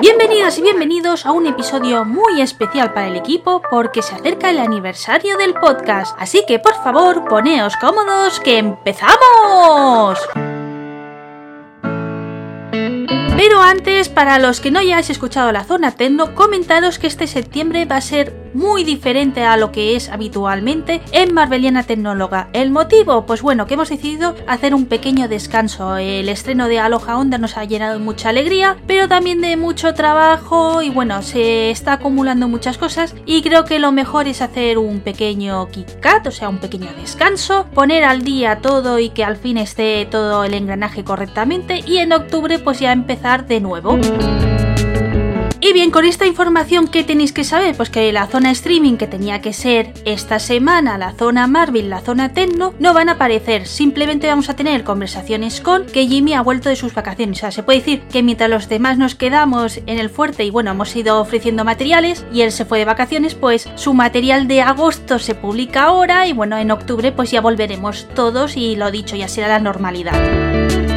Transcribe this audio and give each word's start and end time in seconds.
Bienvenidas 0.00 0.58
y 0.58 0.62
bienvenidos 0.62 1.26
a 1.26 1.32
un 1.32 1.46
episodio 1.46 2.04
muy 2.04 2.40
especial 2.40 2.92
para 2.92 3.06
el 3.06 3.16
equipo 3.16 3.62
porque 3.70 4.02
se 4.02 4.14
acerca 4.16 4.50
el 4.50 4.58
aniversario 4.58 5.36
del 5.36 5.54
podcast. 5.54 6.16
Así 6.18 6.42
que 6.46 6.58
por 6.58 6.74
favor, 6.74 7.28
poneos 7.28 7.76
cómodos 7.76 8.40
que 8.40 8.58
empezamos. 8.58 10.18
Pero 13.36 13.60
antes, 13.60 14.08
para 14.08 14.38
los 14.38 14.60
que 14.60 14.70
no 14.70 14.80
hayáis 14.80 15.10
escuchado 15.10 15.52
la 15.52 15.64
zona 15.64 15.92
Tecno, 15.92 16.34
comentaros 16.34 16.98
que 16.98 17.06
este 17.06 17.26
septiembre 17.26 17.84
va 17.84 17.96
a 17.96 18.00
ser 18.00 18.41
muy 18.54 18.84
diferente 18.84 19.44
a 19.44 19.56
lo 19.56 19.72
que 19.72 19.96
es 19.96 20.08
habitualmente 20.08 21.00
en 21.12 21.34
Marveliana 21.34 21.82
Tecnóloga. 21.82 22.48
¿El 22.52 22.70
motivo? 22.70 23.26
Pues 23.26 23.42
bueno, 23.42 23.66
que 23.66 23.74
hemos 23.74 23.88
decidido 23.88 24.34
hacer 24.46 24.74
un 24.74 24.86
pequeño 24.86 25.28
descanso. 25.28 25.96
El 25.96 26.28
estreno 26.28 26.68
de 26.68 26.78
Aloha 26.78 27.16
Onda 27.16 27.38
nos 27.38 27.56
ha 27.56 27.64
llenado 27.64 27.94
de 27.98 28.04
mucha 28.04 28.28
alegría, 28.28 28.76
pero 28.86 29.08
también 29.08 29.40
de 29.40 29.56
mucho 29.56 29.94
trabajo 29.94 30.82
y 30.82 30.90
bueno, 30.90 31.22
se 31.22 31.70
está 31.70 31.94
acumulando 31.94 32.48
muchas 32.48 32.78
cosas 32.78 33.14
y 33.26 33.42
creo 33.42 33.64
que 33.64 33.78
lo 33.78 33.92
mejor 33.92 34.28
es 34.28 34.42
hacer 34.42 34.78
un 34.78 35.00
pequeño 35.00 35.68
Kit 35.68 35.88
o 36.26 36.30
sea, 36.30 36.48
un 36.48 36.58
pequeño 36.58 36.90
descanso, 36.96 37.66
poner 37.74 38.04
al 38.04 38.22
día 38.22 38.58
todo 38.60 38.98
y 38.98 39.10
que 39.10 39.24
al 39.24 39.36
fin 39.36 39.56
esté 39.56 40.06
todo 40.10 40.44
el 40.44 40.54
engranaje 40.54 41.04
correctamente 41.04 41.82
y 41.86 41.98
en 41.98 42.12
octubre 42.12 42.58
pues 42.58 42.80
ya 42.80 42.92
empezar 42.92 43.46
de 43.46 43.60
nuevo. 43.60 43.98
Y 45.64 45.72
bien, 45.72 45.92
con 45.92 46.04
esta 46.04 46.26
información, 46.26 46.88
¿qué 46.88 47.04
tenéis 47.04 47.32
que 47.32 47.44
saber? 47.44 47.76
Pues 47.76 47.88
que 47.88 48.10
la 48.10 48.26
zona 48.26 48.50
streaming 48.50 48.96
que 48.96 49.06
tenía 49.06 49.40
que 49.40 49.52
ser 49.52 49.94
esta 50.04 50.40
semana, 50.40 50.98
la 50.98 51.12
zona 51.12 51.46
Marvel, 51.46 51.88
la 51.88 52.00
zona 52.00 52.32
Tecno, 52.32 52.74
no 52.80 52.92
van 52.92 53.08
a 53.08 53.12
aparecer. 53.12 53.68
Simplemente 53.68 54.26
vamos 54.26 54.50
a 54.50 54.56
tener 54.56 54.82
conversaciones 54.82 55.60
con 55.60 55.86
que 55.86 56.08
Jimmy 56.08 56.34
ha 56.34 56.40
vuelto 56.40 56.68
de 56.68 56.74
sus 56.74 56.92
vacaciones. 56.92 57.38
O 57.38 57.40
sea, 57.42 57.52
se 57.52 57.62
puede 57.62 57.78
decir 57.78 58.00
que 58.10 58.24
mientras 58.24 58.50
los 58.50 58.68
demás 58.68 58.98
nos 58.98 59.14
quedamos 59.14 59.76
en 59.86 60.00
el 60.00 60.10
fuerte 60.10 60.44
y 60.44 60.50
bueno, 60.50 60.72
hemos 60.72 60.96
ido 60.96 61.20
ofreciendo 61.20 61.62
materiales 61.62 62.26
y 62.32 62.40
él 62.40 62.50
se 62.50 62.64
fue 62.64 62.80
de 62.80 62.84
vacaciones, 62.84 63.36
pues 63.36 63.68
su 63.76 63.94
material 63.94 64.48
de 64.48 64.62
agosto 64.62 65.20
se 65.20 65.36
publica 65.36 65.84
ahora 65.84 66.26
y 66.26 66.32
bueno, 66.32 66.58
en 66.58 66.72
octubre 66.72 67.12
pues 67.12 67.30
ya 67.30 67.40
volveremos 67.40 68.08
todos 68.16 68.56
y 68.56 68.74
lo 68.74 68.90
dicho, 68.90 69.14
ya 69.14 69.28
será 69.28 69.46
la 69.46 69.60
normalidad. 69.60 70.91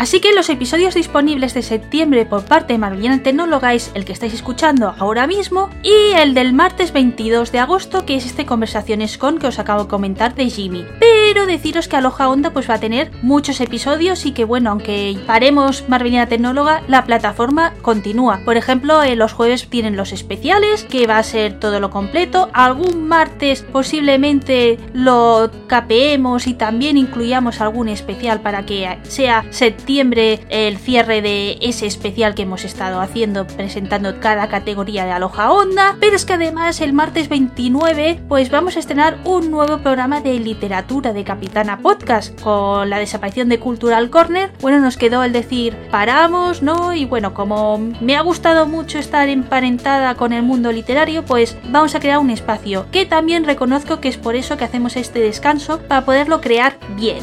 Así 0.00 0.20
que 0.20 0.32
los 0.32 0.48
episodios 0.48 0.94
disponibles 0.94 1.52
de 1.52 1.60
septiembre 1.60 2.24
por 2.24 2.46
parte 2.46 2.72
de 2.72 2.78
Marveliana 2.78 3.22
Tecnóloga 3.22 3.74
el 3.74 4.06
que 4.06 4.14
estáis 4.14 4.32
escuchando 4.32 4.94
ahora 4.98 5.26
mismo 5.26 5.68
y 5.82 5.92
el 6.16 6.32
del 6.32 6.54
martes 6.54 6.94
22 6.94 7.52
de 7.52 7.58
agosto 7.58 8.06
que 8.06 8.16
es 8.16 8.24
este 8.24 8.46
Conversaciones 8.46 9.18
con 9.18 9.38
que 9.38 9.48
os 9.48 9.58
acabo 9.58 9.82
de 9.82 9.90
comentar 9.90 10.34
de 10.34 10.48
Jimmy. 10.48 10.86
Deciros 11.34 11.86
que 11.86 11.96
Aloha 11.96 12.28
Onda 12.28 12.50
pues 12.50 12.68
va 12.68 12.74
a 12.74 12.80
tener 12.80 13.10
muchos 13.22 13.60
episodios 13.60 14.26
y 14.26 14.32
que 14.32 14.44
bueno, 14.44 14.70
aunque 14.70 15.16
paremos 15.26 15.88
Marveliana 15.88 16.28
Tecnóloga, 16.28 16.82
la 16.88 17.04
plataforma 17.04 17.72
continúa. 17.82 18.40
Por 18.44 18.56
ejemplo, 18.56 19.02
en 19.02 19.18
los 19.18 19.32
jueves 19.32 19.68
tienen 19.68 19.96
los 19.96 20.12
especiales, 20.12 20.84
que 20.84 21.06
va 21.06 21.18
a 21.18 21.22
ser 21.22 21.60
todo 21.60 21.78
lo 21.78 21.90
completo. 21.90 22.50
Algún 22.52 23.06
martes 23.06 23.62
posiblemente 23.62 24.78
lo 24.92 25.50
capeemos 25.68 26.48
y 26.48 26.54
también 26.54 26.96
incluyamos 26.96 27.60
algún 27.60 27.88
especial 27.88 28.40
para 28.40 28.66
que 28.66 28.98
sea 29.04 29.44
septiembre 29.50 30.40
el 30.48 30.78
cierre 30.78 31.22
de 31.22 31.58
ese 31.60 31.86
especial 31.86 32.34
que 32.34 32.42
hemos 32.42 32.64
estado 32.64 33.00
haciendo 33.00 33.46
presentando 33.46 34.18
cada 34.20 34.48
categoría 34.48 35.04
de 35.04 35.12
Aloha 35.12 35.52
Onda, 35.52 35.96
pero 36.00 36.16
es 36.16 36.24
que 36.24 36.32
además 36.32 36.80
el 36.80 36.92
martes 36.92 37.28
29 37.28 38.20
pues 38.28 38.50
vamos 38.50 38.76
a 38.76 38.80
estrenar 38.80 39.18
un 39.24 39.50
nuevo 39.50 39.78
programa 39.78 40.20
de 40.20 40.38
literatura 40.40 41.12
de 41.12 41.19
Capitana 41.24 41.78
Podcast 41.78 42.40
con 42.40 42.90
la 42.90 42.98
desaparición 42.98 43.48
de 43.48 43.58
Cultural 43.58 44.10
Corner. 44.10 44.50
Bueno, 44.60 44.80
nos 44.80 44.96
quedó 44.96 45.22
el 45.24 45.32
decir 45.32 45.76
paramos, 45.90 46.62
¿no? 46.62 46.94
Y 46.94 47.04
bueno, 47.04 47.34
como 47.34 47.78
me 48.00 48.16
ha 48.16 48.20
gustado 48.22 48.66
mucho 48.66 48.98
estar 48.98 49.28
emparentada 49.28 50.14
con 50.14 50.32
el 50.32 50.42
mundo 50.42 50.72
literario, 50.72 51.24
pues 51.24 51.56
vamos 51.68 51.94
a 51.94 52.00
crear 52.00 52.18
un 52.18 52.30
espacio 52.30 52.86
que 52.90 53.06
también 53.06 53.44
reconozco 53.44 54.00
que 54.00 54.08
es 54.08 54.16
por 54.16 54.36
eso 54.36 54.56
que 54.56 54.64
hacemos 54.64 54.96
este 54.96 55.20
descanso 55.20 55.80
para 55.80 56.04
poderlo 56.04 56.40
crear 56.40 56.76
bien. 56.96 57.18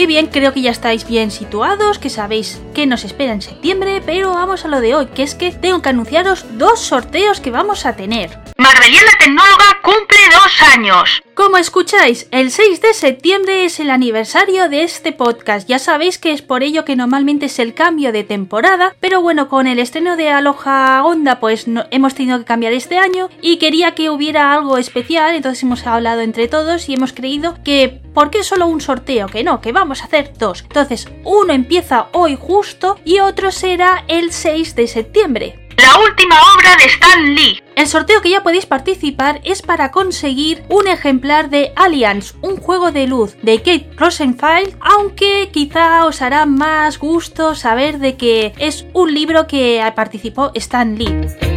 Y 0.00 0.06
bien, 0.06 0.28
creo 0.28 0.54
que 0.54 0.62
ya 0.62 0.70
estáis 0.70 1.06
bien 1.06 1.30
situados, 1.30 1.98
que 1.98 2.08
sabéis 2.08 2.58
nos 2.86 3.04
espera 3.04 3.32
en 3.32 3.42
septiembre, 3.42 4.02
pero 4.04 4.32
vamos 4.32 4.64
a 4.64 4.68
lo 4.68 4.80
de 4.80 4.94
hoy, 4.94 5.06
que 5.06 5.22
es 5.22 5.34
que 5.34 5.52
tengo 5.52 5.82
que 5.82 5.88
anunciaros 5.88 6.44
dos 6.58 6.80
sorteos 6.80 7.40
que 7.40 7.50
vamos 7.50 7.86
a 7.86 7.96
tener. 7.96 8.30
Marbeliana 8.56 9.12
Tecnóloga 9.18 9.80
cumple 9.82 10.18
dos 10.32 10.62
años. 10.74 11.22
Como 11.34 11.56
escucháis, 11.56 12.28
el 12.32 12.50
6 12.50 12.82
de 12.82 12.92
septiembre 12.92 13.64
es 13.64 13.80
el 13.80 13.88
aniversario 13.88 14.68
de 14.68 14.82
este 14.82 15.12
podcast. 15.12 15.66
Ya 15.66 15.78
sabéis 15.78 16.18
que 16.18 16.32
es 16.32 16.42
por 16.42 16.62
ello 16.62 16.84
que 16.84 16.96
normalmente 16.96 17.46
es 17.46 17.58
el 17.58 17.72
cambio 17.72 18.12
de 18.12 18.24
temporada, 18.24 18.94
pero 19.00 19.22
bueno, 19.22 19.48
con 19.48 19.66
el 19.66 19.78
estreno 19.78 20.16
de 20.18 20.28
Aloha 20.28 21.02
Onda, 21.02 21.40
pues 21.40 21.64
hemos 21.90 22.14
tenido 22.14 22.38
que 22.38 22.44
cambiar 22.44 22.74
este 22.74 22.98
año 22.98 23.30
y 23.40 23.56
quería 23.56 23.94
que 23.94 24.10
hubiera 24.10 24.52
algo 24.52 24.76
especial, 24.76 25.34
entonces 25.34 25.62
hemos 25.62 25.86
hablado 25.86 26.20
entre 26.20 26.46
todos 26.46 26.90
y 26.90 26.94
hemos 26.94 27.14
creído 27.14 27.56
que 27.64 28.02
¿por 28.12 28.30
qué 28.30 28.42
solo 28.42 28.66
un 28.66 28.80
sorteo? 28.80 29.26
Que 29.28 29.42
no, 29.42 29.60
que 29.60 29.72
vamos 29.72 30.02
a 30.02 30.04
hacer 30.04 30.32
dos. 30.38 30.62
Entonces, 30.62 31.08
uno 31.24 31.52
empieza 31.52 32.08
hoy 32.12 32.36
justo 32.38 32.69
y 33.04 33.20
otro 33.20 33.50
será 33.50 34.04
el 34.08 34.32
6 34.32 34.74
de 34.74 34.86
septiembre. 34.86 35.58
La 35.76 35.98
última 35.98 36.36
obra 36.54 36.76
de 36.76 36.84
Stan 36.84 37.34
Lee. 37.34 37.62
El 37.74 37.86
sorteo 37.86 38.20
que 38.20 38.30
ya 38.30 38.42
podéis 38.42 38.66
participar 38.66 39.40
es 39.44 39.62
para 39.62 39.90
conseguir 39.90 40.62
un 40.68 40.86
ejemplar 40.88 41.48
de 41.48 41.72
Alliance, 41.74 42.34
un 42.42 42.56
juego 42.56 42.92
de 42.92 43.06
luz 43.06 43.36
de 43.42 43.58
Kate 43.58 43.90
Rosenfeld, 43.96 44.76
aunque 44.80 45.48
quizá 45.50 46.04
os 46.04 46.20
hará 46.20 46.44
más 46.44 46.98
gusto 46.98 47.54
saber 47.54 47.98
de 47.98 48.16
que 48.16 48.52
es 48.58 48.84
un 48.92 49.14
libro 49.14 49.46
que 49.46 49.82
participó 49.96 50.50
Stan 50.54 50.96
Lee. 50.96 51.49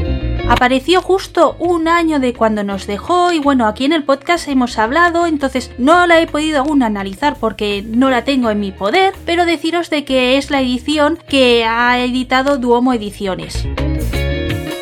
Apareció 0.50 1.02
justo 1.02 1.56
un 1.60 1.88
año 1.88 2.20
de 2.20 2.34
cuando 2.34 2.64
nos 2.64 2.86
dejó 2.86 3.32
y 3.32 3.40
bueno, 3.40 3.68
aquí 3.68 3.86
en 3.86 3.94
el 3.94 4.04
podcast 4.04 4.48
hemos 4.48 4.78
hablado, 4.78 5.26
entonces 5.26 5.72
no 5.78 6.06
la 6.06 6.20
he 6.22 6.28
podido 6.28 6.60
aún 6.60 6.84
analizar 6.84 7.38
porque 7.40 7.84
no 7.86 8.10
la 8.10 8.24
tengo 8.24 8.50
en 8.50 8.60
mi 8.60 8.72
poder, 8.72 9.14
pero 9.26 9.46
deciros 9.46 9.90
de 9.90 10.06
que 10.06 10.38
es 10.38 10.52
la 10.52 10.62
edición 10.62 11.18
que 11.28 11.66
ha 11.66 12.00
editado 12.04 12.58
Duomo 12.58 12.94
Ediciones. 12.94 13.66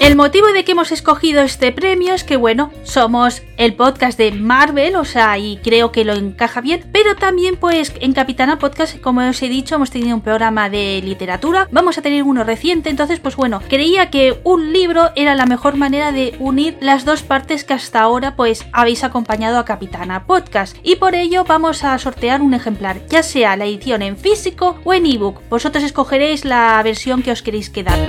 El 0.01 0.15
motivo 0.15 0.47
de 0.47 0.65
que 0.65 0.71
hemos 0.71 0.91
escogido 0.91 1.43
este 1.43 1.71
premio 1.71 2.15
es 2.15 2.23
que, 2.23 2.35
bueno, 2.35 2.71
somos 2.81 3.43
el 3.57 3.75
podcast 3.75 4.17
de 4.17 4.31
Marvel, 4.31 4.95
o 4.95 5.05
sea, 5.05 5.37
y 5.37 5.57
creo 5.57 5.91
que 5.91 6.03
lo 6.03 6.13
encaja 6.13 6.59
bien, 6.59 6.83
pero 6.91 7.15
también, 7.15 7.55
pues, 7.55 7.93
en 7.99 8.13
Capitana 8.13 8.57
Podcast, 8.57 8.99
como 8.99 9.21
os 9.21 9.43
he 9.43 9.47
dicho, 9.47 9.75
hemos 9.75 9.91
tenido 9.91 10.15
un 10.15 10.23
programa 10.23 10.71
de 10.71 11.03
literatura, 11.05 11.67
vamos 11.71 11.99
a 11.99 12.01
tener 12.01 12.23
uno 12.23 12.43
reciente, 12.43 12.89
entonces, 12.89 13.19
pues 13.19 13.35
bueno, 13.35 13.61
creía 13.69 14.09
que 14.09 14.39
un 14.43 14.73
libro 14.73 15.11
era 15.15 15.35
la 15.35 15.45
mejor 15.45 15.77
manera 15.77 16.11
de 16.11 16.35
unir 16.39 16.79
las 16.81 17.05
dos 17.05 17.21
partes 17.21 17.63
que 17.63 17.75
hasta 17.75 18.01
ahora, 18.01 18.35
pues, 18.35 18.65
habéis 18.71 19.03
acompañado 19.03 19.59
a 19.59 19.65
Capitana 19.65 20.25
Podcast, 20.25 20.75
y 20.81 20.95
por 20.95 21.13
ello 21.13 21.43
vamos 21.43 21.83
a 21.83 21.95
sortear 21.99 22.41
un 22.41 22.55
ejemplar, 22.55 23.05
ya 23.07 23.21
sea 23.21 23.55
la 23.55 23.65
edición 23.65 24.01
en 24.01 24.17
físico 24.17 24.79
o 24.83 24.95
en 24.95 25.05
ebook, 25.05 25.47
vosotros 25.47 25.83
escogeréis 25.83 26.43
la 26.43 26.81
versión 26.81 27.21
que 27.21 27.31
os 27.31 27.43
queréis 27.43 27.69
quedar. 27.69 27.99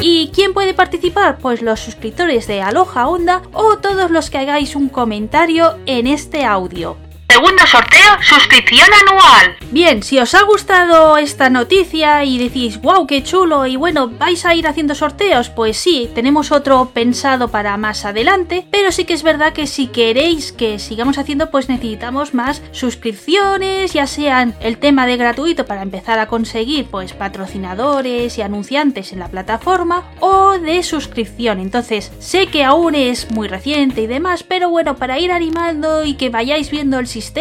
¿Y 0.00 0.30
quién 0.34 0.52
puede 0.52 0.74
participar? 0.74 1.38
Pues 1.38 1.62
los 1.62 1.80
suscriptores 1.80 2.46
de 2.46 2.62
Aloha 2.62 3.08
Onda 3.08 3.42
o 3.52 3.78
todos 3.78 4.10
los 4.10 4.30
que 4.30 4.38
hagáis 4.38 4.76
un 4.76 4.88
comentario 4.88 5.76
en 5.86 6.06
este 6.06 6.44
audio. 6.44 6.96
Segundo 7.42 7.66
sorteo, 7.66 8.22
suscripción 8.22 8.86
anual. 9.08 9.56
Bien, 9.72 10.04
si 10.04 10.20
os 10.20 10.32
ha 10.34 10.42
gustado 10.42 11.16
esta 11.16 11.50
noticia 11.50 12.22
y 12.22 12.38
decís, 12.38 12.80
wow, 12.80 13.04
qué 13.04 13.24
chulo, 13.24 13.66
y 13.66 13.74
bueno, 13.74 14.08
vais 14.08 14.46
a 14.46 14.54
ir 14.54 14.68
haciendo 14.68 14.94
sorteos, 14.94 15.48
pues 15.48 15.76
sí, 15.76 16.08
tenemos 16.14 16.52
otro 16.52 16.90
pensado 16.94 17.48
para 17.48 17.76
más 17.78 18.04
adelante, 18.04 18.64
pero 18.70 18.92
sí 18.92 19.04
que 19.04 19.14
es 19.14 19.24
verdad 19.24 19.52
que 19.52 19.66
si 19.66 19.88
queréis 19.88 20.52
que 20.52 20.78
sigamos 20.78 21.18
haciendo, 21.18 21.50
pues 21.50 21.68
necesitamos 21.68 22.32
más 22.32 22.62
suscripciones, 22.70 23.92
ya 23.92 24.06
sean 24.06 24.54
el 24.60 24.78
tema 24.78 25.06
de 25.06 25.16
gratuito 25.16 25.66
para 25.66 25.82
empezar 25.82 26.20
a 26.20 26.28
conseguir 26.28 26.86
pues 26.92 27.12
patrocinadores 27.12 28.38
y 28.38 28.42
anunciantes 28.42 29.12
en 29.12 29.18
la 29.18 29.28
plataforma, 29.28 30.12
o 30.20 30.60
de 30.60 30.84
suscripción. 30.84 31.58
Entonces, 31.58 32.12
sé 32.20 32.46
que 32.46 32.62
aún 32.62 32.94
es 32.94 33.32
muy 33.32 33.48
reciente 33.48 34.02
y 34.02 34.06
demás, 34.06 34.44
pero 34.44 34.70
bueno, 34.70 34.94
para 34.94 35.18
ir 35.18 35.32
animando 35.32 36.04
y 36.04 36.14
que 36.14 36.30
vayáis 36.30 36.70
viendo 36.70 37.00
el 37.00 37.08
sistema, 37.08 37.31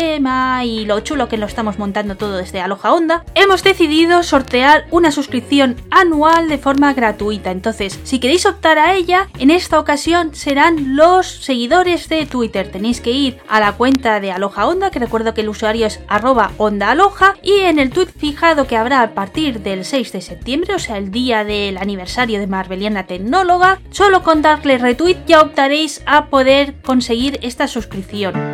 y 0.64 0.86
lo 0.86 1.00
chulo 1.02 1.28
que 1.28 1.38
lo 1.38 1.46
estamos 1.46 1.78
montando 1.78 2.16
todo 2.16 2.38
desde 2.38 2.62
Aloha 2.62 2.94
Onda, 2.94 3.26
hemos 3.36 3.64
decidido 3.64 4.24
sortear 4.24 4.86
una 4.92 5.12
suscripción 5.12 5.76
anual 5.90 6.48
de 6.48 6.58
forma 6.58 6.94
gratuita. 6.94 7.52
Entonces, 7.52 8.00
si 8.04 8.20
queréis 8.20 8.46
optar 8.46 8.80
a 8.80 8.94
ella, 8.94 9.28
en 9.40 9.52
esta 9.52 9.80
ocasión 9.80 10.34
serán 10.34 10.96
los 10.96 11.28
seguidores 11.28 12.08
de 12.10 12.26
Twitter. 12.26 12.72
Tenéis 12.72 13.02
que 13.02 13.12
ir 13.12 13.40
a 13.50 13.60
la 13.60 13.74
cuenta 13.74 14.20
de 14.20 14.32
Aloha 14.32 14.68
Onda, 14.68 14.92
que 14.92 15.00
recuerdo 15.00 15.34
que 15.34 15.42
el 15.42 15.50
usuario 15.50 15.88
es 15.88 16.00
arroba 16.08 16.52
onda 16.58 16.92
aloha, 16.92 17.36
y 17.42 17.60
en 17.60 17.80
el 17.80 17.90
tweet 17.90 18.08
fijado 18.18 18.68
que 18.68 18.78
habrá 18.78 19.02
a 19.02 19.12
partir 19.12 19.62
del 19.62 19.84
6 19.84 20.12
de 20.12 20.22
septiembre, 20.22 20.76
o 20.76 20.80
sea, 20.80 20.98
el 20.98 21.12
día 21.12 21.44
del 21.44 21.78
aniversario 21.78 22.40
de 22.40 22.48
Marveliana 22.48 23.08
Tecnóloga, 23.08 23.80
solo 23.90 24.24
con 24.24 24.42
darle 24.42 24.78
retweet 24.78 25.18
ya 25.28 25.42
optaréis 25.42 26.02
a 26.06 26.28
poder 26.28 26.76
conseguir 26.82 27.40
esta 27.42 27.68
suscripción. 27.68 28.51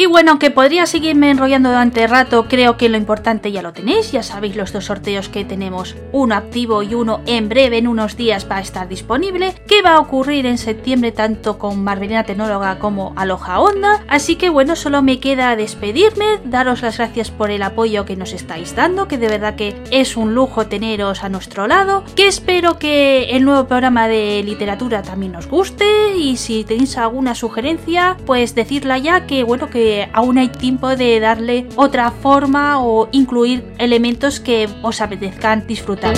Y 0.00 0.06
bueno, 0.06 0.30
aunque 0.30 0.50
podría 0.50 0.86
seguirme 0.86 1.30
enrollando 1.30 1.68
durante 1.68 2.06
rato, 2.06 2.46
creo 2.48 2.78
que 2.78 2.88
lo 2.88 2.96
importante 2.96 3.52
ya 3.52 3.60
lo 3.60 3.74
tenéis. 3.74 4.12
Ya 4.12 4.22
sabéis 4.22 4.56
los 4.56 4.72
dos 4.72 4.86
sorteos 4.86 5.28
que 5.28 5.44
tenemos, 5.44 5.94
uno 6.10 6.36
activo 6.36 6.82
y 6.82 6.94
uno 6.94 7.20
en 7.26 7.50
breve, 7.50 7.76
en 7.76 7.86
unos 7.86 8.16
días 8.16 8.46
va 8.50 8.56
a 8.56 8.60
estar 8.62 8.88
disponible. 8.88 9.54
¿Qué 9.68 9.82
va 9.82 9.96
a 9.96 10.00
ocurrir 10.00 10.46
en 10.46 10.56
septiembre 10.56 11.12
tanto 11.12 11.58
con 11.58 11.84
Marvelina 11.84 12.24
Tecnóloga 12.24 12.78
como 12.78 13.12
Aloha 13.14 13.60
Onda? 13.60 14.02
Así 14.08 14.36
que 14.36 14.48
bueno, 14.48 14.74
solo 14.74 15.02
me 15.02 15.20
queda 15.20 15.54
despedirme, 15.54 16.38
daros 16.46 16.80
las 16.80 16.96
gracias 16.96 17.30
por 17.30 17.50
el 17.50 17.62
apoyo 17.62 18.06
que 18.06 18.16
nos 18.16 18.32
estáis 18.32 18.74
dando, 18.74 19.06
que 19.06 19.18
de 19.18 19.28
verdad 19.28 19.54
que 19.54 19.76
es 19.90 20.16
un 20.16 20.34
lujo 20.34 20.66
teneros 20.66 21.24
a 21.24 21.28
nuestro 21.28 21.66
lado. 21.66 22.04
Que 22.16 22.26
espero 22.26 22.78
que 22.78 23.36
el 23.36 23.44
nuevo 23.44 23.66
programa 23.68 24.08
de 24.08 24.42
literatura 24.46 25.02
también 25.02 25.36
os 25.36 25.46
guste 25.46 26.16
y 26.16 26.38
si 26.38 26.64
tenéis 26.64 26.96
alguna 26.96 27.34
sugerencia, 27.34 28.16
pues 28.24 28.54
decirla 28.54 28.96
ya 28.96 29.26
que 29.26 29.44
bueno, 29.44 29.68
que 29.90 30.08
aún 30.12 30.38
hay 30.38 30.50
tiempo 30.50 30.94
de 30.94 31.18
darle 31.18 31.66
otra 31.74 32.12
forma 32.12 32.80
o 32.80 33.08
incluir 33.10 33.64
elementos 33.78 34.38
que 34.38 34.68
os 34.82 35.00
apetezcan 35.00 35.66
disfrutar. 35.66 36.14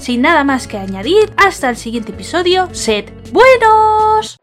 Sin 0.00 0.22
nada 0.22 0.44
más 0.44 0.68
que 0.68 0.78
añadir, 0.78 1.32
hasta 1.36 1.68
el 1.70 1.76
siguiente 1.76 2.12
episodio, 2.12 2.68
sed 2.72 3.06
buenos. 3.32 4.38